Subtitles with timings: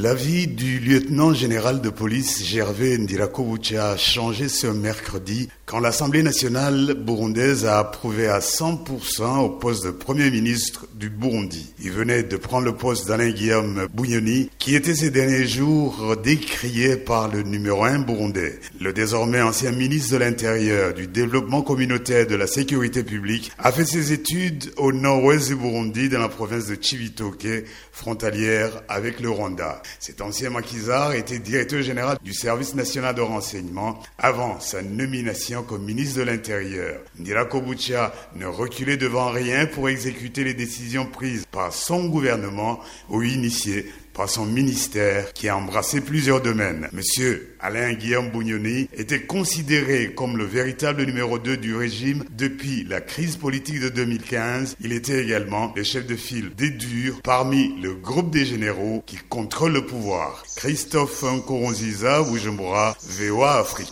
[0.00, 6.94] L'avis du lieutenant général de police Gervais Ndirakobucha a changé ce mercredi quand l'Assemblée nationale
[6.94, 11.74] burundaise a approuvé à 100% au poste de Premier ministre du Burundi.
[11.82, 16.96] Il venait de prendre le poste d'Alain Guillaume Bougnoni, qui était ces derniers jours décrié
[16.96, 18.60] par le numéro 1 burundais.
[18.80, 23.72] Le désormais ancien ministre de l'Intérieur, du Développement communautaire et de la Sécurité publique a
[23.72, 29.28] fait ses études au nord-ouest du Burundi, dans la province de Chibitoke, frontalière avec le
[29.28, 29.82] Rwanda.
[29.98, 35.84] Cet ancien maquisard était directeur général du service national de renseignement avant sa nomination comme
[35.84, 37.00] ministre de l'Intérieur.
[37.18, 37.62] Ndirako
[38.36, 43.86] ne reculait devant rien pour exécuter les décisions prises par son gouvernement ou initiées
[44.18, 46.88] par son ministère qui a embrassé plusieurs domaines.
[46.92, 53.00] Monsieur Alain Guillaume Bougnoni était considéré comme le véritable numéro 2 du régime depuis la
[53.00, 54.74] crise politique de 2015.
[54.80, 59.18] Il était également le chef de file des durs parmi le groupe des généraux qui
[59.28, 60.42] contrôle le pouvoir.
[60.56, 63.86] Christophe Nkoronziza, Bujumbura, VOA Afrique.